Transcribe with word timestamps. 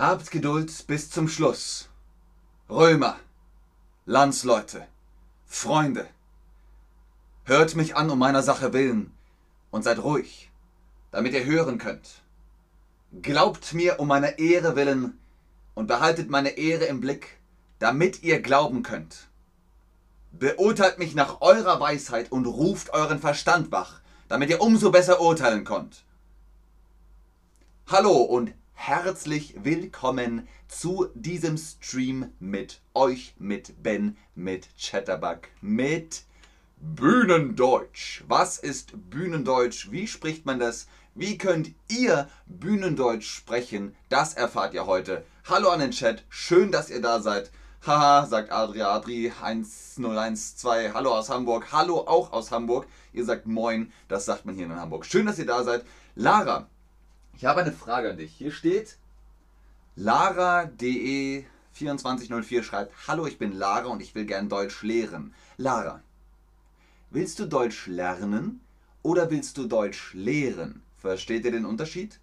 Habt 0.00 0.30
Geduld 0.30 0.86
bis 0.86 1.10
zum 1.10 1.28
Schluss. 1.28 1.90
Römer, 2.70 3.16
Landsleute, 4.06 4.86
Freunde, 5.44 6.06
hört 7.44 7.76
mich 7.76 7.96
an 7.96 8.08
um 8.08 8.18
meiner 8.18 8.42
Sache 8.42 8.72
willen 8.72 9.12
und 9.70 9.84
seid 9.84 10.02
ruhig, 10.02 10.50
damit 11.10 11.34
ihr 11.34 11.44
hören 11.44 11.76
könnt. 11.76 12.22
Glaubt 13.20 13.74
mir 13.74 14.00
um 14.00 14.08
meiner 14.08 14.38
Ehre 14.38 14.74
willen 14.74 15.18
und 15.74 15.86
behaltet 15.86 16.30
meine 16.30 16.56
Ehre 16.56 16.86
im 16.86 17.02
Blick, 17.02 17.36
damit 17.78 18.22
ihr 18.22 18.40
glauben 18.40 18.82
könnt. 18.82 19.28
Beurteilt 20.32 20.98
mich 20.98 21.14
nach 21.14 21.42
eurer 21.42 21.78
Weisheit 21.78 22.32
und 22.32 22.46
ruft 22.46 22.94
euren 22.94 23.18
Verstand 23.18 23.70
wach, 23.70 24.00
damit 24.30 24.48
ihr 24.48 24.62
umso 24.62 24.90
besser 24.90 25.20
urteilen 25.20 25.64
könnt. 25.64 26.04
Hallo 27.86 28.16
und 28.16 28.54
herzlich 28.82 29.54
willkommen 29.62 30.48
zu 30.66 31.08
diesem 31.14 31.58
Stream 31.58 32.32
mit 32.38 32.80
euch, 32.94 33.34
mit 33.38 33.82
Ben, 33.82 34.16
mit 34.34 34.68
Chatterbug, 34.78 35.40
mit 35.60 36.22
Bühnendeutsch. 36.78 38.24
Was 38.26 38.58
ist 38.58 38.92
Bühnendeutsch? 39.10 39.90
Wie 39.90 40.06
spricht 40.06 40.46
man 40.46 40.58
das? 40.58 40.86
Wie 41.14 41.36
könnt 41.36 41.72
ihr 41.88 42.30
Bühnendeutsch 42.46 43.28
sprechen? 43.28 43.94
Das 44.08 44.32
erfahrt 44.32 44.72
ihr 44.72 44.86
heute. 44.86 45.26
Hallo 45.44 45.68
an 45.68 45.80
den 45.80 45.90
Chat, 45.90 46.24
schön, 46.30 46.72
dass 46.72 46.88
ihr 46.88 47.02
da 47.02 47.20
seid. 47.20 47.50
Haha, 47.86 48.26
sagt 48.26 48.50
Adri 48.50 48.80
Adri 48.80 49.30
1012. 49.30 50.94
Hallo 50.94 51.12
aus 51.12 51.28
Hamburg. 51.28 51.70
Hallo 51.70 51.98
auch 51.98 52.32
aus 52.32 52.50
Hamburg. 52.50 52.86
Ihr 53.12 53.26
sagt 53.26 53.46
Moin, 53.46 53.92
das 54.08 54.24
sagt 54.24 54.46
man 54.46 54.54
hier 54.54 54.64
in 54.64 54.74
Hamburg. 54.74 55.04
Schön, 55.04 55.26
dass 55.26 55.38
ihr 55.38 55.46
da 55.46 55.64
seid. 55.64 55.84
Lara, 56.14 56.66
ich 57.36 57.44
habe 57.44 57.60
eine 57.60 57.72
Frage 57.72 58.10
an 58.10 58.16
dich. 58.16 58.32
Hier 58.32 58.52
steht 58.52 58.96
Lara.de2404 59.96 62.62
schreibt: 62.62 62.94
Hallo, 63.06 63.26
ich 63.26 63.38
bin 63.38 63.52
Lara 63.52 63.88
und 63.88 64.00
ich 64.00 64.14
will 64.14 64.24
gern 64.26 64.48
Deutsch 64.48 64.82
lehren. 64.82 65.34
Lara, 65.56 66.02
willst 67.10 67.38
du 67.38 67.46
Deutsch 67.46 67.86
lernen 67.86 68.60
oder 69.02 69.30
willst 69.30 69.56
du 69.58 69.66
Deutsch 69.66 70.14
lehren? 70.14 70.82
Versteht 70.98 71.44
ihr 71.44 71.52
den 71.52 71.66
Unterschied? 71.66 72.18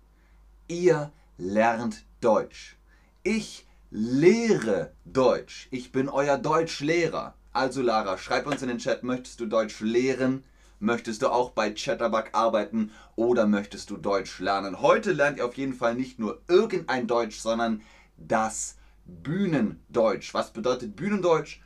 Ihr 0.67 1.11
lernt 1.37 2.03
Deutsch. 2.21 2.77
Ich 3.23 3.65
lehre 3.89 4.91
Deutsch. 5.05 5.67
Ich 5.71 5.91
bin 5.91 6.09
euer 6.09 6.37
Deutschlehrer. 6.37 7.33
Also 7.53 7.81
Lara, 7.81 8.17
schreib 8.17 8.47
uns 8.47 8.61
in 8.61 8.67
den 8.67 8.77
Chat, 8.77 9.03
möchtest 9.03 9.39
du 9.39 9.45
Deutsch 9.45 9.79
lehren? 9.79 10.43
Möchtest 10.79 11.23
du 11.23 11.29
auch 11.29 11.51
bei 11.51 11.71
Chatterbug 11.71 12.29
arbeiten 12.33 12.91
oder 13.15 13.47
möchtest 13.47 13.89
du 13.89 13.97
Deutsch 13.97 14.39
lernen? 14.39 14.79
Heute 14.79 15.11
lernt 15.11 15.39
ihr 15.39 15.45
auf 15.45 15.55
jeden 15.55 15.73
Fall 15.73 15.95
nicht 15.95 16.19
nur 16.19 16.39
irgendein 16.47 17.07
Deutsch, 17.07 17.39
sondern 17.39 17.81
das 18.15 18.75
Bühnendeutsch. 19.05 20.35
Was 20.35 20.53
bedeutet 20.53 20.95
Bühnendeutsch? 20.95 21.61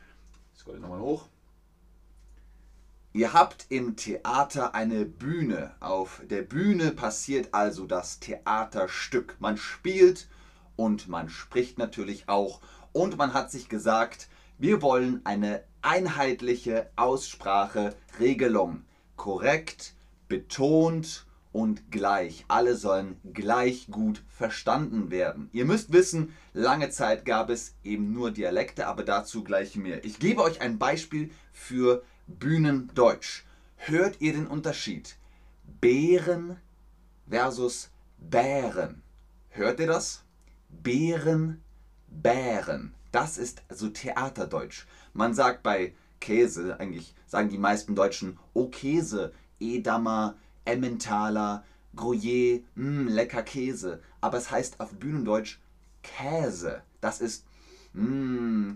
Ich 0.53 0.61
scroll 0.61 0.79
nochmal 0.79 1.01
hoch. 1.01 1.27
Ihr 3.11 3.33
habt 3.33 3.65
im 3.67 3.97
Theater 3.97 4.73
eine 4.73 5.03
Bühne. 5.03 5.75
Auf 5.81 6.21
der 6.29 6.43
Bühne 6.43 6.91
passiert 6.91 7.53
also 7.53 7.85
das 7.85 8.21
Theaterstück. 8.21 9.35
Man 9.39 9.57
spielt 9.57 10.29
und 10.77 11.09
man 11.09 11.29
spricht 11.29 11.77
natürlich 11.77 12.29
auch. 12.29 12.61
Und 12.93 13.17
man 13.17 13.33
hat 13.33 13.51
sich 13.51 13.67
gesagt, 13.67 14.29
wir 14.57 14.81
wollen 14.81 15.19
eine 15.25 15.65
einheitliche 15.81 16.89
Ausspracheregelung 16.95 18.85
korrekt, 19.21 19.93
betont 20.29 21.27
und 21.51 21.91
gleich. 21.91 22.43
Alle 22.47 22.75
sollen 22.75 23.21
gleich 23.35 23.85
gut 23.91 24.23
verstanden 24.27 25.11
werden. 25.11 25.47
Ihr 25.53 25.65
müsst 25.65 25.93
wissen, 25.93 26.33
lange 26.53 26.89
Zeit 26.89 27.23
gab 27.23 27.51
es 27.51 27.75
eben 27.83 28.13
nur 28.13 28.31
Dialekte, 28.31 28.87
aber 28.87 29.03
dazu 29.03 29.43
gleich 29.43 29.75
mehr. 29.75 30.03
Ich 30.05 30.17
gebe 30.17 30.41
euch 30.41 30.59
ein 30.59 30.79
Beispiel 30.79 31.29
für 31.53 32.01
Bühnendeutsch. 32.25 33.43
Hört 33.75 34.19
ihr 34.21 34.33
den 34.33 34.47
Unterschied? 34.47 35.17
Bären 35.79 36.57
versus 37.29 37.91
Bären. 38.17 39.03
Hört 39.49 39.79
ihr 39.79 39.87
das? 39.87 40.23
Bären, 40.67 41.61
Bären. 42.07 42.95
Das 43.11 43.37
ist 43.37 43.61
also 43.69 43.89
Theaterdeutsch. 43.89 44.87
Man 45.13 45.35
sagt 45.35 45.61
bei 45.61 45.93
Käse, 46.21 46.79
eigentlich 46.79 47.13
sagen 47.27 47.49
die 47.49 47.57
meisten 47.57 47.95
Deutschen, 47.95 48.39
oh 48.53 48.69
Käse, 48.69 49.33
Edamer, 49.59 50.35
Emmentaler, 50.63 51.65
Gruyère, 51.95 52.61
mh, 52.75 53.11
lecker 53.11 53.43
Käse. 53.43 54.01
Aber 54.21 54.37
es 54.37 54.49
heißt 54.49 54.79
auf 54.79 54.93
Bühnendeutsch 54.93 55.59
Käse. 56.03 56.83
Das 57.01 57.19
ist 57.19 57.45
mh, 57.93 58.75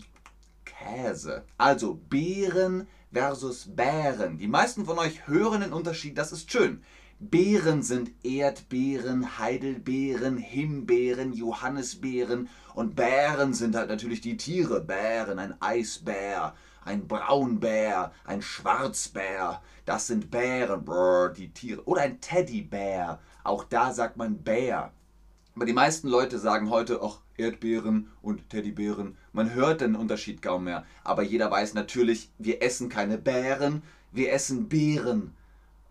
Käse. 0.66 1.46
Also 1.58 2.02
Beeren 2.10 2.88
versus 3.14 3.74
Bären. 3.76 4.38
Die 4.38 4.48
meisten 4.48 4.86
von 4.86 5.00
euch 5.00 5.28
hören 5.28 5.62
den 5.62 5.74
Unterschied, 5.74 6.18
das 6.18 6.34
ist 6.34 6.52
schön. 6.52 6.84
Beeren 7.20 7.82
sind 7.82 8.12
Erdbeeren, 8.26 9.40
Heidelbeeren, 9.40 10.36
Himbeeren, 10.36 11.32
Johannisbeeren 11.32 12.50
und 12.74 12.96
Bären 12.96 13.54
sind 13.54 13.76
halt 13.76 13.88
natürlich 13.88 14.20
die 14.20 14.36
Tiere. 14.36 14.82
Bären, 14.82 15.40
ein 15.40 15.56
Eisbär, 15.62 16.56
ein 16.85 17.07
Braunbär, 17.07 18.13
ein 18.23 18.41
Schwarzbär, 18.41 19.62
das 19.85 20.07
sind 20.07 20.31
Bären, 20.31 20.85
brr, 20.85 21.29
die 21.29 21.50
Tiere. 21.50 21.84
Oder 21.85 22.03
ein 22.03 22.22
Teddybär, 22.22 23.19
auch 23.44 23.66
da 23.66 23.91
sagt 23.91 24.18
man 24.18 24.38
Bär. 24.38 24.91
Aber 25.56 25.66
die 25.66 25.73
meisten 25.73 26.07
Leute 26.07 26.38
sagen 26.40 26.69
heute 26.69 27.01
auch 27.01 27.22
Erdbeeren 27.38 28.12
und 28.22 28.50
Teddybären. 28.50 29.18
Man 29.34 29.53
hört 29.53 29.81
den 29.81 29.96
Unterschied 29.96 30.41
kaum 30.41 30.66
mehr. 30.66 30.85
Aber 31.03 31.23
jeder 31.23 31.51
weiß 31.51 31.73
natürlich, 31.73 32.29
wir 32.38 32.62
essen 32.62 32.88
keine 32.90 33.17
Bären, 33.17 33.81
wir 34.12 34.31
essen 34.31 34.69
Beeren. 34.69 35.34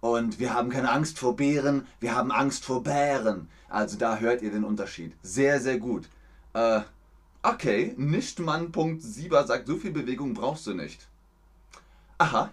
Und 0.01 0.39
wir 0.39 0.53
haben 0.53 0.69
keine 0.69 0.91
Angst 0.91 1.19
vor 1.19 1.37
Bären, 1.37 1.87
wir 1.99 2.15
haben 2.15 2.31
Angst 2.31 2.65
vor 2.65 2.83
Bären. 2.83 3.49
Also 3.69 3.97
da 3.97 4.19
hört 4.19 4.43
ihr 4.43 4.51
den 4.51 4.65
Unterschied. 4.65 5.17
Sehr, 5.23 5.61
sehr 5.61 5.79
gut. 5.79 6.09
Äh, 6.53 6.83
Okay, 7.47 7.93
Nichtmann.sieber 7.99 9.47
sagt, 9.47 9.67
so 9.67 9.77
viel 9.77 9.91
Bewegung 9.91 10.33
brauchst 10.33 10.67
du 10.67 10.73
nicht. 10.73 11.07
Aha. 12.17 12.51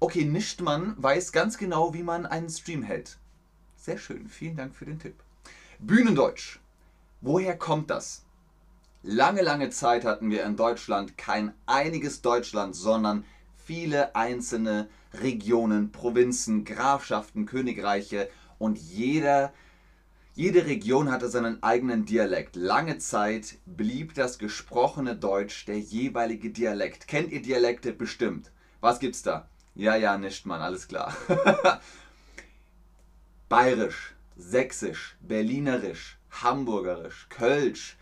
Okay, 0.00 0.26
Nichtmann 0.26 0.94
weiß 0.98 1.32
ganz 1.32 1.56
genau, 1.56 1.94
wie 1.94 2.02
man 2.02 2.26
einen 2.26 2.50
Stream 2.50 2.82
hält. 2.82 3.16
Sehr 3.78 3.96
schön, 3.96 4.28
vielen 4.28 4.56
Dank 4.56 4.76
für 4.76 4.84
den 4.84 4.98
Tipp. 4.98 5.14
Bühnendeutsch. 5.78 6.58
Woher 7.22 7.56
kommt 7.56 7.88
das? 7.88 8.22
Lange, 9.02 9.40
lange 9.40 9.70
Zeit 9.70 10.04
hatten 10.04 10.30
wir 10.30 10.44
in 10.44 10.56
Deutschland 10.56 11.16
kein 11.16 11.54
einiges 11.64 12.20
Deutschland, 12.20 12.76
sondern 12.76 13.24
viele 13.64 14.14
einzelne 14.14 14.90
Regionen, 15.14 15.90
Provinzen, 15.90 16.66
Grafschaften, 16.66 17.46
Königreiche 17.46 18.28
und 18.58 18.76
jeder 18.76 19.54
jede 20.34 20.64
Region 20.64 21.10
hatte 21.10 21.28
seinen 21.28 21.62
eigenen 21.62 22.06
Dialekt. 22.06 22.56
Lange 22.56 22.98
Zeit 22.98 23.58
blieb 23.66 24.14
das 24.14 24.38
gesprochene 24.38 25.14
Deutsch 25.14 25.66
der 25.66 25.78
jeweilige 25.78 26.50
Dialekt. 26.50 27.06
Kennt 27.06 27.32
ihr 27.32 27.42
Dialekte 27.42 27.92
bestimmt? 27.92 28.50
Was 28.80 28.98
gibt's 28.98 29.22
da? 29.22 29.48
Ja, 29.74 29.94
ja, 29.94 30.16
nicht, 30.16 30.46
Mann, 30.46 30.62
alles 30.62 30.88
klar. 30.88 31.14
Bayerisch, 33.50 34.14
Sächsisch, 34.36 35.16
Berlinerisch, 35.20 36.18
Hamburgerisch, 36.30 37.26
Kölsch, 37.28 37.98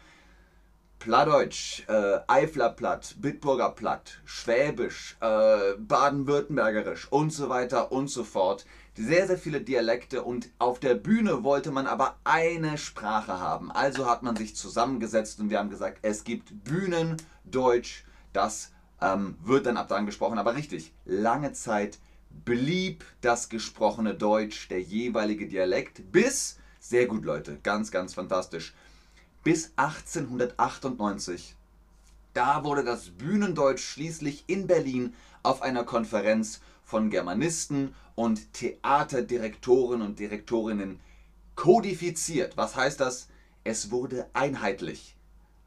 Plattdeutsch, 1.00 1.82
äh, 1.88 2.20
Eiflerplatt, 2.28 3.16
Bitburger 3.18 3.70
Platt, 3.70 4.20
Schwäbisch, 4.24 5.16
äh, 5.20 5.74
Baden-Württembergerisch 5.78 7.10
und 7.10 7.32
so 7.32 7.48
weiter 7.48 7.90
und 7.90 8.08
so 8.08 8.22
fort 8.22 8.66
sehr, 8.96 9.26
sehr 9.26 9.38
viele 9.38 9.60
Dialekte 9.60 10.22
und 10.22 10.50
auf 10.58 10.80
der 10.80 10.94
Bühne 10.94 11.42
wollte 11.42 11.70
man 11.70 11.86
aber 11.86 12.16
eine 12.24 12.76
Sprache 12.76 13.38
haben. 13.38 13.70
Also 13.70 14.06
hat 14.06 14.22
man 14.22 14.36
sich 14.36 14.56
zusammengesetzt 14.56 15.40
und 15.40 15.50
wir 15.50 15.58
haben 15.58 15.70
gesagt, 15.70 15.98
es 16.02 16.24
gibt 16.24 16.64
Bühnendeutsch, 16.64 18.04
das 18.32 18.72
ähm, 19.00 19.36
wird 19.42 19.66
dann 19.66 19.76
ab 19.76 19.88
dann 19.88 20.06
gesprochen. 20.06 20.38
Aber 20.38 20.56
richtig, 20.56 20.92
lange 21.04 21.52
Zeit 21.52 21.98
blieb 22.30 23.04
das 23.20 23.48
gesprochene 23.48 24.14
Deutsch 24.14 24.68
der 24.68 24.80
jeweilige 24.80 25.48
Dialekt 25.48 26.12
bis, 26.12 26.58
sehr 26.78 27.06
gut 27.06 27.24
Leute, 27.24 27.58
ganz, 27.62 27.90
ganz 27.90 28.14
fantastisch, 28.14 28.74
bis 29.42 29.72
1898. 29.76 31.56
Da 32.32 32.64
wurde 32.64 32.84
das 32.84 33.10
Bühnendeutsch 33.10 33.82
schließlich 33.82 34.44
in 34.46 34.66
Berlin 34.66 35.14
auf 35.42 35.62
einer 35.62 35.84
Konferenz 35.84 36.60
von 36.90 37.08
Germanisten 37.08 37.94
und 38.16 38.52
Theaterdirektoren 38.52 40.02
und 40.02 40.18
Direktorinnen 40.18 40.98
kodifiziert. 41.54 42.56
Was 42.56 42.74
heißt 42.74 42.98
das? 42.98 43.28
Es 43.62 43.92
wurde 43.92 44.28
einheitlich. 44.32 45.16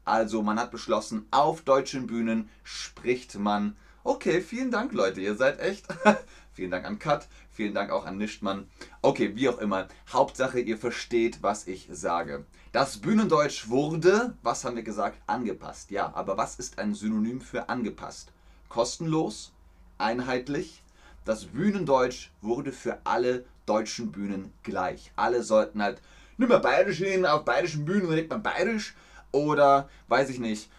Also 0.04 0.42
man 0.42 0.60
hat 0.60 0.70
beschlossen, 0.70 1.26
auf 1.30 1.62
deutschen 1.62 2.06
Bühnen 2.06 2.50
spricht 2.62 3.38
man 3.38 3.74
Okay, 4.06 4.42
vielen 4.42 4.70
Dank, 4.70 4.92
Leute. 4.92 5.22
Ihr 5.22 5.34
seid 5.34 5.60
echt. 5.60 5.86
vielen 6.52 6.70
Dank 6.70 6.84
an 6.84 6.98
Kat. 6.98 7.26
Vielen 7.50 7.72
Dank 7.72 7.90
auch 7.90 8.04
an 8.04 8.18
Nichtmann. 8.18 8.68
Okay, 9.00 9.34
wie 9.34 9.48
auch 9.48 9.56
immer. 9.56 9.88
Hauptsache, 10.12 10.60
ihr 10.60 10.76
versteht, 10.76 11.42
was 11.42 11.66
ich 11.66 11.88
sage. 11.90 12.44
Das 12.72 12.98
Bühnendeutsch 12.98 13.70
wurde, 13.70 14.36
was 14.42 14.62
haben 14.62 14.76
wir 14.76 14.82
gesagt, 14.82 15.22
angepasst. 15.26 15.90
Ja, 15.90 16.12
aber 16.14 16.36
was 16.36 16.56
ist 16.56 16.78
ein 16.78 16.92
Synonym 16.92 17.40
für 17.40 17.70
angepasst? 17.70 18.30
Kostenlos, 18.68 19.52
einheitlich. 19.96 20.83
Das 21.24 21.46
Bühnendeutsch 21.46 22.30
wurde 22.42 22.70
für 22.70 22.98
alle 23.04 23.46
deutschen 23.64 24.12
Bühnen 24.12 24.52
gleich. 24.62 25.10
Alle 25.16 25.42
sollten 25.42 25.82
halt 25.82 26.02
nicht 26.36 26.48
mehr 26.48 26.58
bayerisch 26.58 26.98
hin, 26.98 27.24
auf 27.24 27.44
bayerischen 27.44 27.86
Bühnen 27.86 28.08
redet 28.08 28.28
man 28.28 28.42
bayerisch 28.42 28.94
oder 29.32 29.88
weiß 30.08 30.28
ich 30.28 30.38
nicht. 30.38 30.70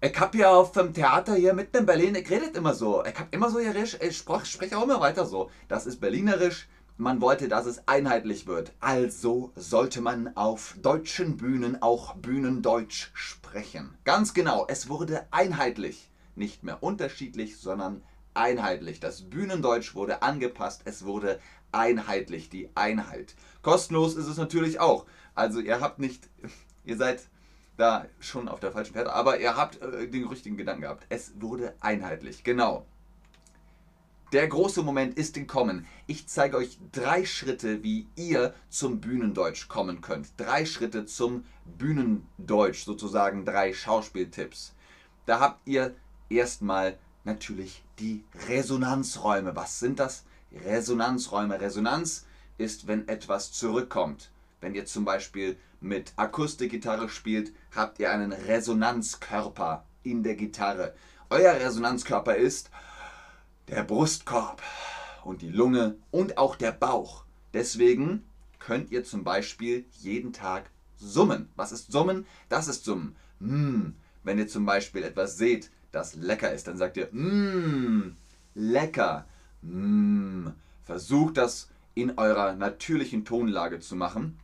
Ich 0.00 0.20
hab 0.20 0.34
ja 0.34 0.50
auf 0.50 0.72
dem 0.72 0.92
Theater 0.92 1.34
hier 1.34 1.54
mitten 1.54 1.78
in 1.78 1.86
Berlin, 1.86 2.14
ich 2.14 2.30
redet 2.30 2.56
immer 2.56 2.74
so. 2.74 3.04
Ich 3.04 3.18
hab 3.18 3.34
immer 3.34 3.50
so 3.50 3.58
irisch, 3.58 3.96
ich 4.00 4.16
spreche 4.18 4.76
auch 4.78 4.84
immer 4.84 5.00
weiter 5.00 5.24
so. 5.24 5.50
Das 5.66 5.86
ist 5.86 6.00
berlinerisch. 6.00 6.68
Man 6.96 7.20
wollte, 7.20 7.48
dass 7.48 7.66
es 7.66 7.88
einheitlich 7.88 8.46
wird. 8.46 8.72
Also 8.78 9.50
sollte 9.56 10.00
man 10.00 10.36
auf 10.36 10.76
deutschen 10.80 11.36
Bühnen 11.36 11.82
auch 11.82 12.14
Bühnendeutsch 12.14 13.10
sprechen. 13.14 13.96
Ganz 14.04 14.34
genau, 14.34 14.66
es 14.68 14.88
wurde 14.88 15.26
einheitlich. 15.32 16.08
Nicht 16.36 16.62
mehr 16.62 16.82
unterschiedlich, 16.82 17.56
sondern 17.56 17.94
einheitlich. 17.94 18.13
Das 19.00 19.22
Bühnendeutsch 19.22 19.94
wurde 19.94 20.22
angepasst, 20.22 20.82
es 20.84 21.04
wurde 21.04 21.40
einheitlich, 21.72 22.50
die 22.50 22.68
Einheit. 22.74 23.34
Kostenlos 23.62 24.16
ist 24.16 24.26
es 24.26 24.36
natürlich 24.36 24.80
auch. 24.80 25.06
Also 25.34 25.60
ihr 25.60 25.80
habt 25.80 25.98
nicht, 25.98 26.28
ihr 26.84 26.96
seid 26.96 27.28
da 27.76 28.06
schon 28.20 28.48
auf 28.48 28.60
der 28.60 28.72
falschen 28.72 28.94
Pferde, 28.94 29.12
aber 29.12 29.40
ihr 29.40 29.56
habt 29.56 29.80
äh, 29.82 30.08
den 30.08 30.26
richtigen 30.26 30.56
Gedanken 30.56 30.82
gehabt. 30.82 31.06
Es 31.08 31.32
wurde 31.40 31.74
einheitlich, 31.80 32.44
genau. 32.44 32.86
Der 34.32 34.48
große 34.48 34.82
Moment 34.82 35.16
ist 35.16 35.34
gekommen. 35.34 35.86
Ich 36.08 36.26
zeige 36.26 36.56
euch 36.56 36.78
drei 36.90 37.24
Schritte, 37.24 37.84
wie 37.84 38.08
ihr 38.16 38.52
zum 38.68 39.00
Bühnendeutsch 39.00 39.68
kommen 39.68 40.00
könnt. 40.00 40.28
Drei 40.36 40.66
Schritte 40.66 41.06
zum 41.06 41.44
Bühnendeutsch, 41.64 42.84
sozusagen 42.84 43.44
drei 43.44 43.72
Schauspieltipps. 43.72 44.74
Da 45.26 45.38
habt 45.38 45.68
ihr 45.68 45.94
erstmal 46.28 46.98
natürlich 47.24 47.82
die 47.98 48.24
Resonanzräume. 48.48 49.56
Was 49.56 49.80
sind 49.80 49.98
das? 49.98 50.24
Resonanzräume. 50.64 51.60
Resonanz 51.60 52.26
ist, 52.58 52.86
wenn 52.86 53.08
etwas 53.08 53.52
zurückkommt. 53.52 54.30
Wenn 54.60 54.74
ihr 54.74 54.86
zum 54.86 55.04
Beispiel 55.04 55.58
mit 55.80 56.12
Akustikgitarre 56.16 57.08
spielt, 57.08 57.52
habt 57.74 57.98
ihr 57.98 58.10
einen 58.10 58.32
Resonanzkörper 58.32 59.84
in 60.02 60.22
der 60.22 60.36
Gitarre. 60.36 60.94
Euer 61.30 61.54
Resonanzkörper 61.54 62.36
ist 62.36 62.70
der 63.68 63.82
Brustkorb 63.82 64.62
und 65.24 65.42
die 65.42 65.50
Lunge 65.50 65.96
und 66.10 66.38
auch 66.38 66.56
der 66.56 66.72
Bauch. 66.72 67.24
Deswegen 67.52 68.24
könnt 68.58 68.90
ihr 68.90 69.04
zum 69.04 69.24
Beispiel 69.24 69.84
jeden 70.00 70.32
Tag 70.32 70.70
summen. 70.96 71.50
Was 71.56 71.72
ist 71.72 71.92
summen? 71.92 72.26
Das 72.48 72.68
ist 72.68 72.84
summen. 72.84 73.16
Hm. 73.40 73.96
Wenn 74.22 74.38
ihr 74.38 74.48
zum 74.48 74.64
Beispiel 74.64 75.02
etwas 75.02 75.36
seht, 75.36 75.70
das 75.94 76.14
lecker 76.14 76.52
ist, 76.52 76.66
dann 76.66 76.76
sagt 76.76 76.96
ihr, 76.96 77.08
mmm, 77.12 78.16
lecker. 78.54 79.26
Mm. 79.62 80.48
Versucht 80.84 81.38
das 81.38 81.68
in 81.94 82.18
eurer 82.18 82.54
natürlichen 82.54 83.24
Tonlage 83.24 83.80
zu 83.80 83.96
machen. 83.96 84.38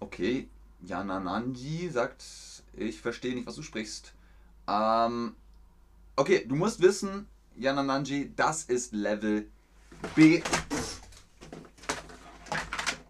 Okay, 0.00 0.48
Janananji 0.82 1.88
sagt, 1.88 2.24
ich 2.74 3.00
verstehe 3.00 3.34
nicht, 3.34 3.46
was 3.46 3.56
du 3.56 3.62
sprichst. 3.62 4.12
Ähm, 4.68 5.34
okay, 6.16 6.44
du 6.46 6.54
musst 6.54 6.80
wissen, 6.80 7.26
Janananji, 7.56 8.32
das 8.36 8.64
ist 8.64 8.92
Level 8.92 9.48
B. 10.14 10.42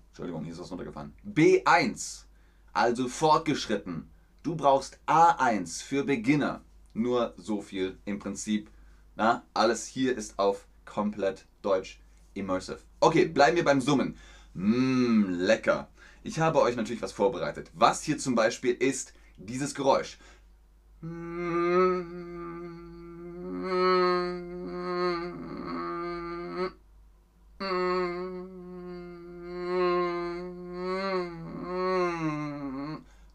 Entschuldigung, 0.09 0.45
hier 0.45 0.53
ist 0.53 0.61
was 0.61 0.71
runtergefallen. 0.71 1.13
B1, 1.27 2.25
also 2.73 3.09
fortgeschritten. 3.09 4.09
Du 4.45 4.55
brauchst 4.55 4.99
A1 5.07 5.83
für 5.83 6.05
Beginner. 6.05 6.63
Nur 6.95 7.35
so 7.37 7.61
viel 7.61 7.99
im 8.05 8.21
Prinzip. 8.21 8.71
Na, 9.17 9.45
alles 9.53 9.87
hier 9.87 10.17
ist 10.17 10.39
auf 10.39 10.67
komplett 10.85 11.45
Deutsch 11.61 12.01
immersive. 12.35 12.79
Okay, 13.01 13.27
bleiben 13.27 13.57
wir 13.57 13.65
beim 13.65 13.81
Summen. 13.81 14.17
Mmm, 14.55 15.27
lecker. 15.29 15.89
Ich 16.23 16.39
habe 16.39 16.61
euch 16.61 16.77
natürlich 16.77 17.03
was 17.03 17.13
vorbereitet. 17.13 17.71
Was 17.75 18.03
hier 18.03 18.17
zum 18.19 18.35
Beispiel 18.35 18.75
ist 18.75 19.13
dieses 19.37 19.75
Geräusch. 19.75 20.19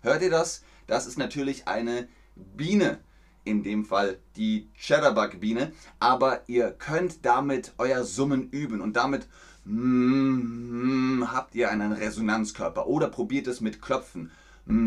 Hört 0.01 0.21
ihr 0.21 0.29
das? 0.29 0.63
Das 0.87 1.05
ist 1.05 1.17
natürlich 1.17 1.67
eine 1.67 2.07
Biene 2.35 2.99
in 3.49 3.63
dem 3.63 3.83
Fall 3.85 4.19
die 4.35 4.69
Cheddarbug-Biene, 4.79 5.71
aber 5.99 6.43
ihr 6.47 6.71
könnt 6.71 7.25
damit 7.25 7.73
euer 7.77 8.03
Summen 8.03 8.49
üben 8.51 8.81
und 8.81 8.95
damit 8.95 9.27
mm, 9.65 11.23
habt 11.31 11.55
ihr 11.55 11.71
einen 11.71 11.91
Resonanzkörper 11.91 12.87
oder 12.87 13.09
probiert 13.09 13.47
es 13.47 13.59
mit 13.61 13.81
Klopfen. 13.81 14.31
Mm, 14.65 14.77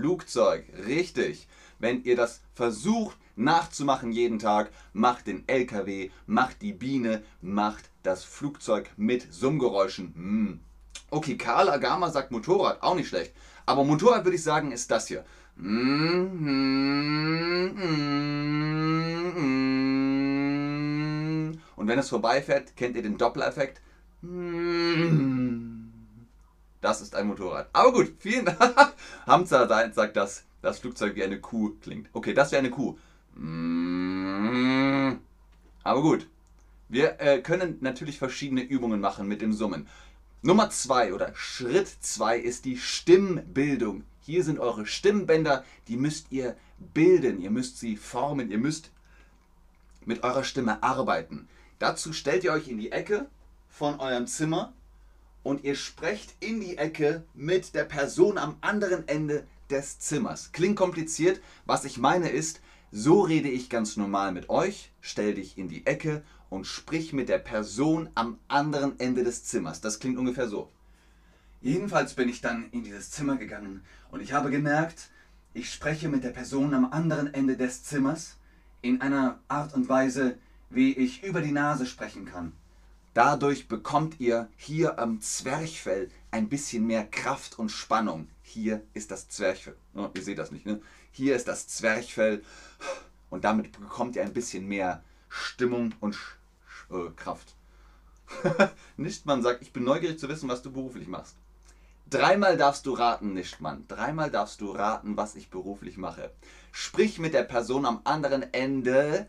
Flugzeug, 0.00 0.64
richtig. 0.86 1.46
Wenn 1.78 2.02
ihr 2.04 2.16
das 2.16 2.40
versucht 2.54 3.18
nachzumachen 3.36 4.12
jeden 4.12 4.38
Tag, 4.38 4.70
macht 4.94 5.26
den 5.26 5.46
LKW, 5.46 6.08
macht 6.26 6.62
die 6.62 6.72
Biene, 6.72 7.22
macht 7.42 7.90
das 8.02 8.24
Flugzeug 8.24 8.88
mit 8.96 9.30
Summgeräuschen. 9.30 10.14
Hm. 10.14 10.60
Okay, 11.10 11.36
Karl 11.36 11.68
Agama 11.68 12.08
sagt 12.10 12.30
Motorrad, 12.30 12.82
auch 12.82 12.94
nicht 12.94 13.08
schlecht. 13.08 13.34
Aber 13.66 13.84
Motorrad 13.84 14.24
würde 14.24 14.36
ich 14.36 14.42
sagen, 14.42 14.72
ist 14.72 14.90
das 14.90 15.06
hier. 15.06 15.22
Und 15.58 15.88
wenn 21.76 21.98
es 21.98 22.08
vorbeifährt, 22.08 22.74
kennt 22.74 22.96
ihr 22.96 23.02
den 23.02 23.18
Doppler-Effekt. 23.18 23.82
Das 26.80 27.00
ist 27.00 27.14
ein 27.14 27.26
Motorrad. 27.26 27.68
Aber 27.72 27.92
gut, 27.92 28.14
vielen 28.18 28.44
Dank. 28.58 28.94
Hamza 29.26 29.68
sagt, 29.92 30.16
dass 30.16 30.44
das 30.62 30.78
Flugzeug 30.78 31.14
wie 31.16 31.24
eine 31.24 31.40
Kuh 31.40 31.74
klingt. 31.82 32.08
Okay, 32.12 32.34
das 32.34 32.52
wäre 32.52 32.60
eine 32.60 32.70
Kuh. 32.70 32.96
Aber 35.82 36.02
gut. 36.02 36.26
Wir 36.88 37.20
äh, 37.20 37.40
können 37.40 37.78
natürlich 37.80 38.18
verschiedene 38.18 38.62
Übungen 38.62 39.00
machen 39.00 39.28
mit 39.28 39.40
dem 39.42 39.52
Summen. 39.52 39.86
Nummer 40.42 40.70
zwei 40.70 41.14
oder 41.14 41.32
Schritt 41.34 41.88
zwei 42.00 42.38
ist 42.38 42.64
die 42.64 42.78
Stimmbildung. 42.78 44.04
Hier 44.22 44.42
sind 44.42 44.58
eure 44.58 44.86
Stimmbänder, 44.86 45.64
die 45.86 45.96
müsst 45.96 46.32
ihr 46.32 46.56
bilden, 46.94 47.40
ihr 47.40 47.50
müsst 47.50 47.78
sie 47.78 47.96
formen, 47.96 48.50
ihr 48.50 48.58
müsst 48.58 48.90
mit 50.04 50.24
eurer 50.24 50.44
Stimme 50.44 50.82
arbeiten. 50.82 51.46
Dazu 51.78 52.12
stellt 52.12 52.42
ihr 52.42 52.52
euch 52.52 52.68
in 52.68 52.78
die 52.78 52.90
Ecke 52.90 53.26
von 53.68 54.00
eurem 54.00 54.26
Zimmer 54.26 54.72
und 55.42 55.64
ihr 55.64 55.74
sprecht 55.74 56.34
in 56.40 56.60
die 56.60 56.78
Ecke 56.78 57.24
mit 57.34 57.74
der 57.74 57.84
Person 57.84 58.38
am 58.38 58.56
anderen 58.60 59.06
Ende 59.08 59.46
des 59.70 59.98
Zimmers. 59.98 60.52
Klingt 60.52 60.76
kompliziert. 60.76 61.40
Was 61.64 61.84
ich 61.84 61.98
meine 61.98 62.28
ist, 62.28 62.60
so 62.92 63.20
rede 63.20 63.48
ich 63.48 63.70
ganz 63.70 63.96
normal 63.96 64.32
mit 64.32 64.48
euch, 64.48 64.90
stell 65.00 65.34
dich 65.34 65.56
in 65.56 65.68
die 65.68 65.86
Ecke 65.86 66.24
und 66.48 66.66
sprich 66.66 67.12
mit 67.12 67.28
der 67.28 67.38
Person 67.38 68.10
am 68.14 68.38
anderen 68.48 68.98
Ende 68.98 69.22
des 69.22 69.44
Zimmers. 69.44 69.80
Das 69.80 70.00
klingt 70.00 70.18
ungefähr 70.18 70.48
so. 70.48 70.70
Jedenfalls 71.62 72.14
bin 72.14 72.28
ich 72.28 72.40
dann 72.40 72.68
in 72.72 72.82
dieses 72.82 73.10
Zimmer 73.10 73.36
gegangen 73.36 73.82
und 74.10 74.20
ich 74.20 74.32
habe 74.32 74.50
gemerkt, 74.50 75.10
ich 75.54 75.72
spreche 75.72 76.08
mit 76.08 76.24
der 76.24 76.30
Person 76.30 76.74
am 76.74 76.86
anderen 76.86 77.32
Ende 77.32 77.56
des 77.56 77.84
Zimmers 77.84 78.36
in 78.82 79.00
einer 79.00 79.40
Art 79.48 79.74
und 79.74 79.88
Weise, 79.88 80.38
wie 80.70 80.92
ich 80.92 81.22
über 81.22 81.42
die 81.42 81.52
Nase 81.52 81.86
sprechen 81.86 82.24
kann. 82.24 82.52
Dadurch 83.14 83.66
bekommt 83.66 84.20
ihr 84.20 84.48
hier 84.56 84.98
am 84.98 85.20
Zwerchfell 85.20 86.10
ein 86.30 86.48
bisschen 86.48 86.86
mehr 86.86 87.04
Kraft 87.04 87.58
und 87.58 87.70
Spannung. 87.70 88.28
Hier 88.42 88.82
ist 88.94 89.10
das 89.10 89.28
Zwerchfell. 89.28 89.76
Oh, 89.94 90.08
ihr 90.14 90.22
seht 90.22 90.38
das 90.38 90.52
nicht, 90.52 90.64
ne? 90.64 90.80
Hier 91.10 91.34
ist 91.34 91.48
das 91.48 91.66
Zwerchfell 91.66 92.42
und 93.28 93.44
damit 93.44 93.72
bekommt 93.72 94.14
ihr 94.14 94.22
ein 94.22 94.32
bisschen 94.32 94.66
mehr 94.66 95.02
Stimmung 95.28 95.92
und 96.00 96.16
äh, 96.90 97.10
Kraft. 97.16 97.54
Nichtmann 98.96 99.42
sagt, 99.42 99.62
ich 99.62 99.72
bin 99.72 99.82
neugierig 99.82 100.18
zu 100.18 100.28
wissen, 100.28 100.48
was 100.48 100.62
du 100.62 100.70
beruflich 100.70 101.08
machst. 101.08 101.36
Dreimal 102.08 102.56
darfst 102.56 102.86
du 102.86 102.92
raten, 102.92 103.34
Nichtmann. 103.34 103.86
Dreimal 103.88 104.30
darfst 104.30 104.60
du 104.60 104.70
raten, 104.70 105.16
was 105.16 105.36
ich 105.36 105.50
beruflich 105.50 105.96
mache. 105.96 106.32
Sprich 106.72 107.18
mit 107.18 107.34
der 107.34 107.44
Person 107.44 107.86
am 107.86 108.00
anderen 108.04 108.52
Ende 108.52 109.28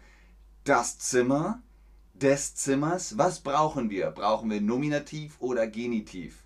das 0.63 0.99
Zimmer 0.99 1.61
des 2.21 2.55
Zimmers. 2.55 3.17
Was 3.17 3.39
brauchen 3.39 3.89
wir? 3.89 4.11
Brauchen 4.11 4.49
wir 4.49 4.61
Nominativ 4.61 5.35
oder 5.39 5.67
Genitiv? 5.67 6.43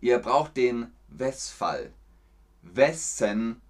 Ihr 0.00 0.18
braucht 0.18 0.56
den 0.56 0.92
Westfall. 1.08 1.92
Wessen 2.62 3.60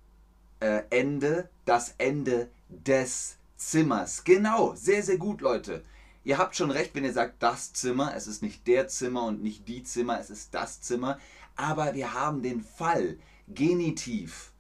äh, 0.61 0.83
Ende, 0.90 1.49
das 1.64 1.95
Ende 1.99 2.50
des 2.69 3.37
Zimmers. 3.57 4.25
Genau, 4.25 4.75
sehr, 4.75 5.02
sehr 5.02 5.19
gut, 5.19 5.40
Leute. 5.40 5.83
Ihr 6.25 6.38
habt 6.38 6.54
schon 6.54 6.71
recht, 6.71 6.95
wenn 6.95 7.04
ihr 7.04 7.12
sagt 7.12 7.42
das 7.42 7.73
Zimmer. 7.73 8.14
Es 8.14 8.26
ist 8.26 8.42
nicht 8.42 8.66
der 8.66 8.87
Zimmer 8.88 9.25
und 9.25 9.42
nicht 9.42 9.66
die 9.66 9.83
Zimmer, 9.83 10.21
es 10.21 10.31
ist 10.31 10.54
das 10.54 10.81
Zimmer. 10.81 11.19
Aber 11.57 11.95
wir 11.95 12.14
haben 12.14 12.42
den 12.42 12.62
Fall, 12.62 13.19
Genitiv, 13.49 14.52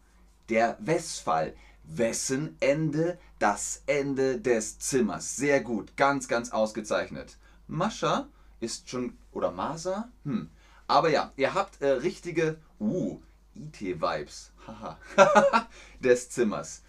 der 0.48 0.76
Westfall. 0.80 1.54
Wessen 1.96 2.56
Ende? 2.60 3.18
Das 3.38 3.82
Ende 3.86 4.38
des 4.40 4.78
Zimmers. 4.78 5.36
Sehr 5.36 5.60
gut, 5.60 5.96
ganz, 5.96 6.28
ganz 6.28 6.50
ausgezeichnet. 6.50 7.36
Mascha 7.66 8.28
ist 8.60 8.88
schon, 8.88 9.16
oder 9.32 9.50
Masa? 9.50 10.10
Hm. 10.24 10.50
Aber 10.86 11.10
ja, 11.10 11.32
ihr 11.36 11.54
habt 11.54 11.80
äh, 11.82 11.88
richtige, 11.88 12.58
uh, 12.80 13.20
IT-Vibes, 13.54 14.52
haha, 14.66 14.98
des 16.00 16.30
Zimmers. 16.30 16.82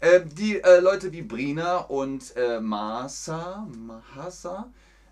Äh, 0.00 0.20
die 0.24 0.62
äh, 0.62 0.80
Leute 0.80 1.12
wie 1.12 1.22
Brina 1.22 1.78
und 1.78 2.36
äh, 2.36 2.60
Masa, 2.60 3.66
Mahasa 3.74 4.70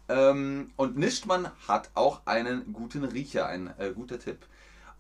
ähm, 0.09 0.71
und 0.77 0.97
Nischtmann 0.97 1.51
hat 1.67 1.91
auch 1.95 2.21
einen 2.27 2.73
guten 2.73 3.05
Riecher, 3.05 3.47
ein 3.47 3.73
äh, 3.79 3.91
guter 3.93 4.19
Tipp. 4.19 4.47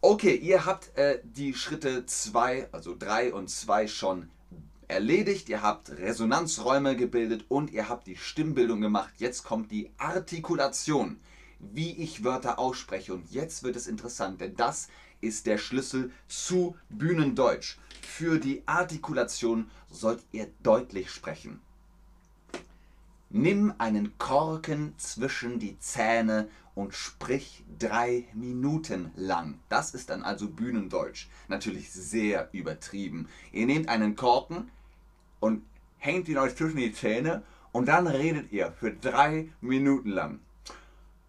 Okay, 0.02 0.36
ihr 0.36 0.66
habt 0.66 0.96
äh, 0.96 1.20
die 1.24 1.54
Schritte 1.54 2.04
2, 2.04 2.68
also 2.70 2.94
3 2.96 3.32
und 3.32 3.48
2 3.48 3.88
schon 3.88 4.28
erledigt. 4.88 5.48
Ihr 5.48 5.62
habt 5.62 5.90
Resonanzräume 5.90 6.96
gebildet 6.96 7.46
und 7.48 7.70
ihr 7.70 7.88
habt 7.88 8.06
die 8.06 8.16
Stimmbildung 8.16 8.80
gemacht. 8.82 9.14
Jetzt 9.18 9.44
kommt 9.44 9.72
die 9.72 9.90
Artikulation, 9.96 11.18
wie 11.58 11.92
ich 11.92 12.22
Wörter 12.24 12.58
ausspreche. 12.58 13.14
Und 13.14 13.30
jetzt 13.30 13.62
wird 13.62 13.74
es 13.74 13.86
interessant, 13.86 14.40
denn 14.40 14.54
das 14.54 14.88
ist 15.22 15.46
der 15.46 15.58
Schlüssel 15.58 16.12
zu 16.28 16.76
Bühnendeutsch. 16.90 17.78
Für 18.02 18.38
die 18.38 18.62
Artikulation 18.66 19.70
sollt 19.90 20.22
ihr 20.30 20.48
deutlich 20.62 21.10
sprechen. 21.10 21.60
Nimm 23.30 23.74
einen 23.78 24.16
Korken 24.18 24.94
zwischen 24.98 25.58
die 25.58 25.78
Zähne 25.80 26.48
und 26.76 26.94
sprich 26.94 27.64
drei 27.78 28.26
Minuten 28.34 29.10
lang. 29.16 29.58
Das 29.68 29.94
ist 29.94 30.10
dann 30.10 30.22
also 30.22 30.48
Bühnendeutsch. 30.48 31.26
Natürlich 31.48 31.90
sehr 31.90 32.50
übertrieben. 32.52 33.28
Ihr 33.50 33.66
nehmt 33.66 33.88
einen 33.88 34.14
Korken 34.14 34.70
und 35.40 35.64
hängt 35.98 36.28
ihn 36.28 36.38
euch 36.38 36.54
zwischen 36.54 36.76
die 36.76 36.92
Zähne 36.92 37.42
und 37.72 37.86
dann 37.86 38.06
redet 38.06 38.52
ihr 38.52 38.72
für 38.72 38.92
drei 38.92 39.48
Minuten 39.60 40.10
lang. 40.10 40.40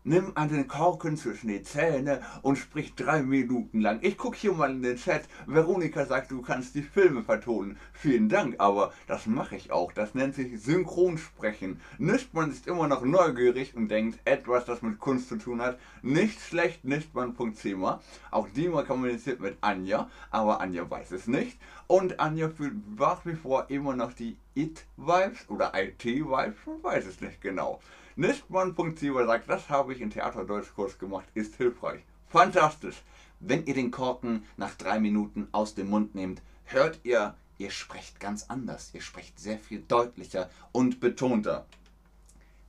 Nimm 0.08 0.32
an 0.36 0.48
den 0.48 0.70
Korken 0.70 1.18
zwischen 1.18 1.50
die 1.50 1.64
Zähne 1.64 2.22
und 2.42 2.56
sprich 2.56 2.96
drei 2.96 3.22
Minuten 3.22 3.82
lang. 3.82 4.00
Ich 4.02 4.18
gucke 4.18 4.38
hier 4.38 4.54
mal 4.54 4.72
in 4.72 4.82
den 4.82 4.96
Chat. 4.96 5.24
Veronika 5.48 6.06
sagt, 6.06 6.32
du 6.32 6.42
kannst 6.42 6.76
die 6.76 6.82
Filme 6.82 7.24
vertonen. 7.24 7.78
Vielen 7.92 8.30
Dank, 8.30 8.56
aber 8.58 8.94
das 9.08 9.26
mache 9.26 9.58
ich 9.58 9.70
auch. 9.70 9.92
Das 9.92 10.16
nennt 10.16 10.34
sich 10.34 10.62
Synchronsprechen. 10.62 11.82
Nichtmann 11.98 12.52
ist 12.52 12.68
immer 12.68 12.88
noch 12.88 13.04
neugierig 13.04 13.76
und 13.76 13.90
denkt, 13.90 14.18
etwas, 14.24 14.64
das 14.64 14.82
mit 14.82 14.98
Kunst 14.98 15.28
zu 15.28 15.36
tun 15.36 15.62
hat. 15.62 15.78
Nicht 16.02 16.40
schlecht, 16.40 16.86
Nichtmann.thema. 16.86 18.02
Auch 18.32 18.48
Dima 18.48 18.84
kommuniziert 18.84 19.42
mit 19.42 19.58
Anja, 19.60 20.10
aber 20.32 20.62
Anja 20.62 20.90
weiß 20.90 21.12
es 21.12 21.28
nicht. 21.28 21.60
Und 21.88 22.22
Anja 22.22 22.48
fühlt 22.48 22.98
nach 22.98 23.26
wie 23.26 23.36
vor 23.36 23.70
immer 23.70 23.94
noch 23.94 24.14
die 24.14 24.38
It-Vibes 24.56 25.50
oder 25.50 25.74
IT-Vibes. 25.76 26.66
Man 26.66 26.82
weiß 26.82 27.08
es 27.08 27.20
nicht 27.20 27.42
genau. 27.42 27.82
Nistmann.0 28.18 29.26
sagt, 29.28 29.48
das 29.48 29.70
habe 29.70 29.94
ich 29.94 30.02
im 30.02 30.10
Theaterdeutschkurs 30.10 30.98
gemacht, 30.98 31.28
ist 31.36 31.56
hilfreich. 31.56 32.02
Fantastisch. 32.28 33.04
Wenn 33.40 33.64
ihr 33.68 33.76
den 33.76 33.92
Korken 33.92 34.44
nach 34.58 34.74
drei 34.74 35.00
Minuten 35.00 35.48
aus 35.52 35.76
dem 35.76 35.92
Mund 35.92 36.16
nehmt, 36.16 36.42
hört 36.66 37.00
ihr, 37.04 37.36
ihr 37.60 37.70
sprecht 37.70 38.20
ganz 38.20 38.46
anders. 38.48 38.90
Ihr 38.94 39.02
sprecht 39.02 39.40
sehr 39.40 39.60
viel 39.60 39.82
deutlicher 39.82 40.50
und 40.72 41.00
betonter. 41.00 41.68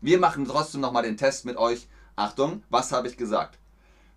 Wir 0.02 0.18
machen 0.18 0.44
trotzdem 0.44 0.82
nochmal 0.82 1.04
den 1.04 1.16
Test 1.16 1.46
mit 1.46 1.56
euch. 1.56 1.88
Achtung, 2.14 2.62
was 2.68 2.92
habe 2.92 3.08
ich 3.08 3.16
gesagt? 3.16 3.58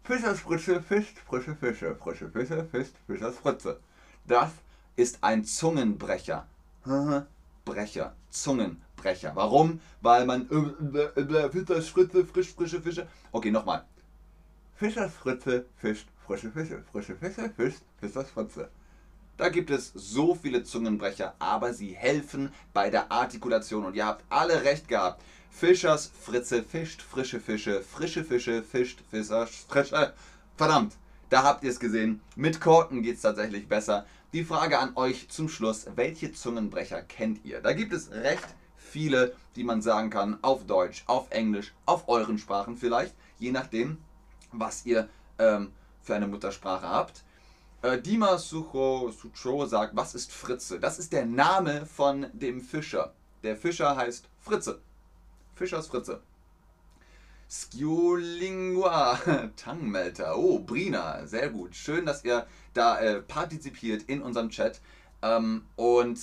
Fischersfrische 0.03 0.81
fischt 0.81 1.17
frische 1.19 1.55
Fische, 1.55 1.95
frische 1.95 2.29
Fische 2.29 2.65
fischt 2.65 2.95
Fischersfritze. 3.07 3.79
Das 4.27 4.51
ist 4.97 5.19
ein 5.23 5.45
Zungenbrecher. 5.45 6.45
Brecher, 7.63 8.15
Zungenbrecher. 9.01 9.35
Warum? 9.35 9.79
Weil 10.01 10.25
man 10.25 10.47
äh, 10.49 11.19
äh, 11.19 11.45
äh, 11.45 11.49
Fischers 11.49 11.89
Fritze, 11.89 12.25
frisch, 12.25 12.53
frische 12.53 12.81
Fische. 12.81 13.07
Okay, 13.31 13.51
nochmal. 13.51 13.85
Fischers 14.75 15.13
Fritze 15.13 15.65
fischt 15.77 16.07
frische 16.25 16.51
Fische. 16.51 16.83
Frische 16.91 17.15
Fische 17.15 17.49
fischt 17.49 17.81
Fischers 17.99 18.29
Fritze. 18.31 18.69
Da 19.37 19.49
gibt 19.49 19.71
es 19.71 19.91
so 19.95 20.35
viele 20.35 20.63
Zungenbrecher, 20.63 21.33
aber 21.39 21.73
sie 21.73 21.93
helfen 21.93 22.51
bei 22.73 22.89
der 22.89 23.11
Artikulation 23.11 23.85
und 23.85 23.95
ihr 23.95 24.05
habt 24.05 24.23
alle 24.29 24.63
recht 24.63 24.87
gehabt. 24.87 25.23
Fischers 25.49 26.11
Fritze 26.21 26.63
fischt 26.63 27.01
frische 27.01 27.39
Fische, 27.39 27.81
frische 27.81 28.23
Fische 28.23 28.63
fischt 28.63 28.99
Fischers 29.09 29.65
frische. 29.67 30.13
Verdammt, 30.55 30.93
da 31.29 31.43
habt 31.43 31.63
ihr 31.63 31.71
es 31.71 31.79
gesehen. 31.79 32.21
Mit 32.35 32.61
Korken 32.61 33.01
geht 33.01 33.15
es 33.15 33.21
tatsächlich 33.21 33.67
besser. 33.67 34.05
Die 34.33 34.45
Frage 34.45 34.79
an 34.79 34.95
euch 34.95 35.27
zum 35.27 35.49
Schluss, 35.49 35.87
welche 35.95 36.31
Zungenbrecher 36.31 37.01
kennt 37.01 37.43
ihr? 37.43 37.59
Da 37.59 37.73
gibt 37.73 37.91
es 37.91 38.11
recht 38.11 38.47
viele, 38.91 39.33
die 39.55 39.63
man 39.63 39.81
sagen 39.81 40.09
kann, 40.09 40.37
auf 40.41 40.65
Deutsch, 40.65 41.03
auf 41.07 41.31
Englisch, 41.31 41.73
auf 41.85 42.07
euren 42.07 42.37
Sprachen 42.37 42.77
vielleicht, 42.77 43.15
je 43.39 43.51
nachdem, 43.51 43.97
was 44.51 44.85
ihr 44.85 45.07
ähm, 45.39 45.71
für 46.01 46.15
eine 46.15 46.27
Muttersprache 46.27 46.87
habt. 46.87 47.23
Äh, 47.81 47.99
Dima 47.99 48.37
Sucho 48.37 49.11
Sucho 49.11 49.65
sagt, 49.65 49.95
was 49.95 50.13
ist 50.13 50.31
Fritze? 50.31 50.79
Das 50.79 50.99
ist 50.99 51.13
der 51.13 51.25
Name 51.25 51.85
von 51.85 52.27
dem 52.33 52.61
Fischer. 52.61 53.13
Der 53.43 53.55
Fischer 53.55 53.95
heißt 53.95 54.27
Fritze. 54.39 54.81
Fischers 55.55 55.87
Fritze. 55.87 56.21
Skiolingua, 57.49 59.19
Tangmelter. 59.55 60.37
Oh, 60.37 60.59
Brina, 60.59 61.25
sehr 61.25 61.49
gut. 61.49 61.75
Schön, 61.75 62.05
dass 62.05 62.23
ihr 62.23 62.45
da 62.73 62.99
äh, 62.99 63.21
partizipiert 63.21 64.03
in 64.03 64.21
unserem 64.21 64.49
Chat 64.49 64.79
ähm, 65.21 65.65
und 65.75 66.19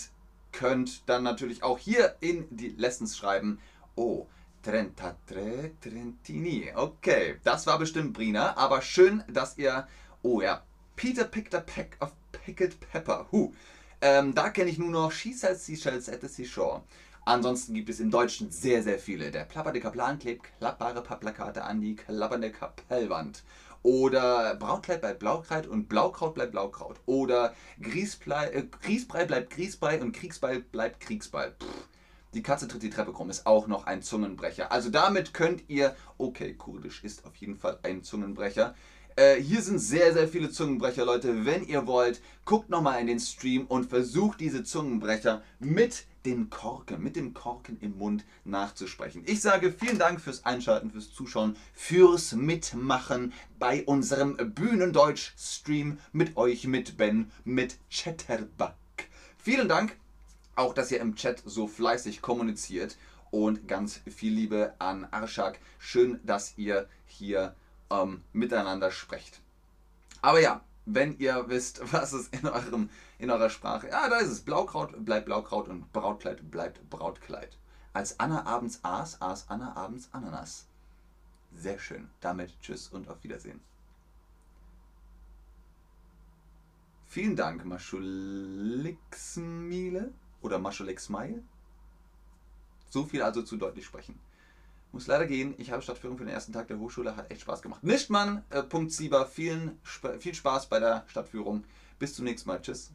könnt 0.59 1.09
dann 1.09 1.23
natürlich 1.23 1.63
auch 1.63 1.79
hier 1.79 2.17
in 2.19 2.45
die 2.51 2.71
Lessons 2.71 3.17
schreiben. 3.17 3.61
Oh, 3.95 4.27
Trentatre 4.65 5.71
Trentini. 5.81 6.73
Okay, 6.75 7.37
das 7.45 7.69
war 7.69 7.79
bestimmt 7.79 8.13
Brina, 8.13 8.57
aber 8.57 8.83
schön, 8.83 9.23
dass 9.29 9.57
ihr. 9.57 9.87
Oh 10.23 10.41
ja, 10.41 10.65
Peter 10.97 11.23
picked 11.23 11.55
a 11.55 11.61
peck 11.61 11.97
of 12.01 12.13
pickled 12.33 12.77
pepper. 12.81 13.29
Huh. 13.31 13.53
Ähm, 14.01 14.35
da 14.35 14.51
kenne 14.51 14.69
ich 14.69 14.79
nur 14.79 14.91
noch 14.91 15.13
She 15.13 15.33
sells 15.33 15.65
seashells 15.65 16.09
at 16.09 16.23
the 16.23 16.27
seashore. 16.27 16.83
Ansonsten 17.25 17.75
gibt 17.75 17.91
es 17.91 18.01
im 18.01 18.11
Deutschen 18.11 18.51
sehr, 18.51 18.83
sehr 18.83 18.99
viele. 18.99 19.31
Der 19.31 19.45
plappernde 19.45 19.79
Kaplan 19.79 20.19
klebt 20.19 20.47
klappbare 20.59 21.03
Pappplakate 21.03 21.63
an 21.63 21.81
die 21.81 21.95
klappernde 21.95 22.51
Kapellwand. 22.51 23.45
Oder 23.83 24.57
Brautkleid 24.57 25.01
bleibt 25.01 25.21
Blaukleid 25.21 25.67
und 25.67 25.89
Blaukraut 25.89 26.35
bleibt 26.35 26.53
Blaukraut. 26.53 27.01
Oder 27.07 27.55
Grießblei, 27.81 28.51
äh, 28.51 28.65
Grießbrei 28.83 29.25
bleibt 29.25 29.51
Grießbrei 29.51 30.01
und 30.01 30.13
Kriegsball 30.13 30.61
bleibt 30.61 31.01
Kriegsball. 31.01 31.53
Pff, 31.61 31.89
Die 32.35 32.43
Katze 32.43 32.69
tritt 32.69 32.83
die 32.83 32.91
Treppe 32.91 33.13
krumm 33.13 33.31
ist 33.31 33.47
auch 33.47 33.67
noch 33.67 33.87
ein 33.87 34.03
Zungenbrecher. 34.03 34.71
Also 34.71 34.91
damit 34.91 35.33
könnt 35.33 35.65
ihr, 35.69 35.97
okay, 36.19 36.55
Kurdisch 36.55 37.03
ist 37.05 37.25
auf 37.25 37.35
jeden 37.37 37.57
Fall 37.57 37.79
ein 37.83 38.03
Zungenbrecher. 38.03 38.75
Äh, 39.19 39.43
hier 39.43 39.63
sind 39.63 39.81
sehr, 39.81 40.13
sehr 40.13 40.29
viele 40.29 40.49
Zungenbrecher, 40.49 41.05
Leute. 41.05 41.45
Wenn 41.45 41.67
ihr 41.67 41.89
wollt, 41.89 42.21
guckt 42.45 42.71
nochmal 42.71 43.01
in 43.01 43.09
den 43.09 43.19
Stream 43.19 43.67
und 43.67 43.91
versucht 43.91 44.39
diese 44.39 44.63
Zungenbrecher 44.63 45.43
mit 45.59 46.05
den 46.25 46.51
Korken, 46.51 47.03
mit 47.03 47.17
dem 47.17 47.35
Korken 47.35 47.81
im 47.81 47.99
Mund 47.99 48.25
nachzusprechen. 48.45 49.25
Ich 49.27 49.41
sage 49.41 49.73
vielen 49.73 49.99
Dank 49.99 50.21
fürs 50.21 50.47
Einschalten, 50.47 50.93
fürs 50.93 51.13
Zuschauen, 51.13 51.57
fürs 51.75 52.31
Mitmachen 52.35 53.33
bei 53.59 53.83
unserem 53.87 54.37
Bühnendeutsch-Stream 54.37 55.99
mit 56.13 56.37
euch, 56.37 56.69
mit 56.69 56.97
Ben, 56.97 57.33
mit 57.45 57.77
Chatterbug. 57.91 58.77
Vielen 59.37 59.69
Dank 59.69 59.97
auch, 60.55 60.75
dass 60.75 60.93
ihr 60.93 61.01
im 61.01 61.17
Chat 61.17 61.43
so 61.45 61.67
fleißig 61.67 62.23
kommuniziert 62.23 62.97
und 63.33 63.67
ganz 63.67 64.01
viel 64.07 64.33
Liebe 64.33 64.75
an 64.79 65.09
Arshak. 65.11 65.59
Schön, 65.81 66.21
dass 66.23 66.57
ihr 66.57 66.89
hier 67.09 67.57
ähm, 67.91 68.23
miteinander 68.33 68.91
sprecht. 68.91 69.41
Aber 70.23 70.41
ja, 70.41 70.63
wenn 70.87 71.19
ihr 71.19 71.49
wisst, 71.49 71.81
was 71.93 72.13
es 72.13 72.29
in, 72.29 72.47
eurem, 72.47 72.89
in 73.19 73.31
eurer 73.31 73.51
Sprache, 73.51 73.89
ja, 73.89 74.09
da 74.09 74.19
ist 74.19 74.31
es, 74.31 74.41
Blaukraut 74.41 75.05
bleibt 75.05 75.27
Blaukraut 75.27 75.69
und 75.69 75.93
Brautkleid 75.93 76.51
bleibt 76.51 76.89
Brautkleid. 76.91 77.57
Als 77.93 78.19
Anna 78.21 78.47
abends 78.47 78.81
aß, 78.83 79.21
aß 79.21 79.49
Anna 79.49 79.77
abends 79.77 80.09
Ananas. 80.13 80.67
Sehr 81.55 81.79
schön. 81.79 82.11
Damit 82.21 82.59
tschüss 82.61 82.89
und 82.89 83.09
auf 83.09 83.23
Wiedersehen. 83.25 83.61
Vielen 87.07 87.37
Dank, 87.37 87.65
Maschulixmile 87.65 90.13
oder 90.43 90.59
Maschulixmeil. 90.59 91.43
So 92.91 93.07
viel 93.07 93.23
also 93.23 93.43
zu 93.43 93.57
deutlich 93.57 93.87
sprechen. 93.87 94.21
Muss 94.93 95.07
leider 95.07 95.27
gehen. 95.27 95.55
Ich 95.59 95.71
habe 95.71 95.83
Stadtführung 95.83 96.17
für 96.17 96.25
den 96.25 96.33
ersten 96.33 96.53
Tag 96.53 96.69
der 96.69 96.79
Hochschule. 96.79 97.17
Hat 97.17 97.31
echt 97.31 97.43
Spaß 97.43 97.63
gemacht. 97.63 97.85
Nichtmann, 97.85 98.43
äh, 98.51 98.63
Punkt 98.63 98.93
Sieber. 98.93 99.27
Viel 99.27 99.77
Spaß 99.85 100.67
bei 100.69 100.81
der 100.81 101.05
Stadtführung. 101.09 101.65
Bis 101.99 102.15
zum 102.15 102.25
nächsten 102.25 102.49
Mal. 102.49 102.61
Tschüss. 102.63 102.93